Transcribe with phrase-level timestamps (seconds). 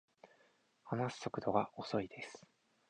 [0.83, 2.47] 話す速度が遅いです